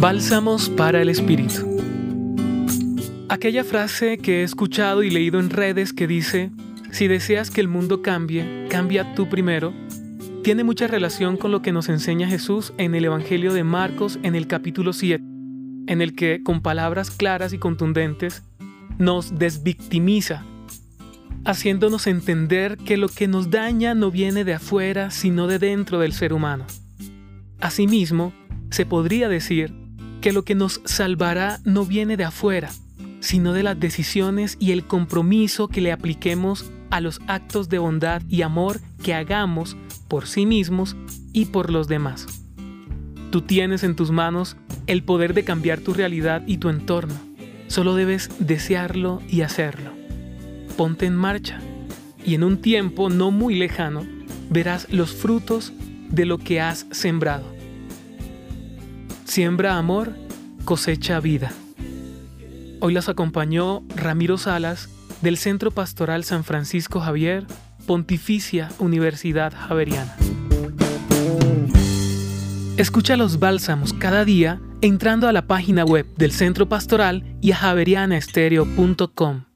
Bálsamos 0.00 0.70
para 0.70 1.02
el 1.02 1.10
Espíritu. 1.10 1.78
Aquella 3.28 3.64
frase 3.64 4.16
que 4.16 4.40
he 4.40 4.42
escuchado 4.44 5.02
y 5.02 5.10
leído 5.10 5.38
en 5.38 5.50
redes 5.50 5.92
que 5.92 6.06
dice, 6.06 6.50
si 6.90 7.06
deseas 7.06 7.50
que 7.50 7.60
el 7.60 7.68
mundo 7.68 8.00
cambie, 8.00 8.66
cambia 8.70 9.14
tú 9.14 9.28
primero, 9.28 9.74
tiene 10.42 10.64
mucha 10.64 10.86
relación 10.86 11.36
con 11.36 11.50
lo 11.50 11.60
que 11.60 11.72
nos 11.72 11.90
enseña 11.90 12.28
Jesús 12.28 12.72
en 12.78 12.94
el 12.94 13.04
Evangelio 13.04 13.52
de 13.52 13.62
Marcos 13.62 14.18
en 14.22 14.34
el 14.36 14.46
capítulo 14.46 14.94
7, 14.94 15.22
en 15.86 16.00
el 16.00 16.14
que, 16.14 16.42
con 16.42 16.62
palabras 16.62 17.10
claras 17.10 17.52
y 17.52 17.58
contundentes, 17.58 18.42
nos 18.96 19.38
desvictimiza, 19.38 20.46
haciéndonos 21.44 22.06
entender 22.06 22.78
que 22.78 22.96
lo 22.96 23.10
que 23.10 23.28
nos 23.28 23.50
daña 23.50 23.92
no 23.94 24.10
viene 24.10 24.44
de 24.44 24.54
afuera, 24.54 25.10
sino 25.10 25.46
de 25.46 25.58
dentro 25.58 25.98
del 25.98 26.14
ser 26.14 26.32
humano. 26.32 26.64
Asimismo, 27.60 28.32
se 28.70 28.86
podría 28.86 29.28
decir 29.28 29.79
que 30.20 30.32
lo 30.32 30.44
que 30.44 30.54
nos 30.54 30.80
salvará 30.84 31.60
no 31.64 31.84
viene 31.84 32.16
de 32.16 32.24
afuera, 32.24 32.70
sino 33.20 33.52
de 33.52 33.62
las 33.62 33.78
decisiones 33.78 34.56
y 34.58 34.72
el 34.72 34.84
compromiso 34.84 35.68
que 35.68 35.80
le 35.80 35.92
apliquemos 35.92 36.70
a 36.90 37.00
los 37.00 37.20
actos 37.26 37.68
de 37.68 37.78
bondad 37.78 38.22
y 38.28 38.42
amor 38.42 38.80
que 39.02 39.14
hagamos 39.14 39.76
por 40.08 40.26
sí 40.26 40.46
mismos 40.46 40.96
y 41.32 41.46
por 41.46 41.70
los 41.70 41.88
demás. 41.88 42.26
Tú 43.30 43.42
tienes 43.42 43.84
en 43.84 43.94
tus 43.94 44.10
manos 44.10 44.56
el 44.86 45.04
poder 45.04 45.34
de 45.34 45.44
cambiar 45.44 45.80
tu 45.80 45.94
realidad 45.94 46.42
y 46.46 46.58
tu 46.58 46.68
entorno. 46.68 47.14
Solo 47.68 47.94
debes 47.94 48.28
desearlo 48.40 49.22
y 49.28 49.42
hacerlo. 49.42 49.92
Ponte 50.76 51.06
en 51.06 51.14
marcha 51.14 51.60
y 52.24 52.34
en 52.34 52.42
un 52.42 52.60
tiempo 52.60 53.08
no 53.08 53.30
muy 53.30 53.54
lejano 53.54 54.04
verás 54.50 54.88
los 54.90 55.14
frutos 55.14 55.72
de 56.08 56.26
lo 56.26 56.38
que 56.38 56.60
has 56.60 56.86
sembrado. 56.90 57.59
Siembra 59.30 59.78
amor, 59.78 60.16
cosecha 60.64 61.20
vida. 61.20 61.52
Hoy 62.80 62.92
las 62.92 63.08
acompañó 63.08 63.84
Ramiro 63.94 64.38
Salas 64.38 64.88
del 65.22 65.36
Centro 65.36 65.70
Pastoral 65.70 66.24
San 66.24 66.42
Francisco 66.42 66.98
Javier, 66.98 67.46
Pontificia 67.86 68.70
Universidad 68.80 69.52
Javeriana. 69.56 70.16
Escucha 72.76 73.16
los 73.16 73.38
bálsamos 73.38 73.92
cada 73.92 74.24
día 74.24 74.60
entrando 74.80 75.28
a 75.28 75.32
la 75.32 75.46
página 75.46 75.84
web 75.84 76.06
del 76.16 76.32
Centro 76.32 76.68
Pastoral 76.68 77.22
y 77.40 77.52
a 77.52 77.56
javerianaestereo.com. 77.56 79.49